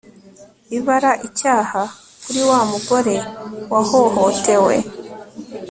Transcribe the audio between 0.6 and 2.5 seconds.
ibara icyaha kuri